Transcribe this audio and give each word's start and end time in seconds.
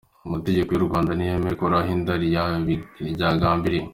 Amategeko 0.27 0.69
y’u 0.71 0.87
Rwanda 0.87 1.11
ntiyemera 1.13 1.55
ikuramo 1.55 1.89
inda 1.95 2.13
ryagambiriwe. 3.15 3.89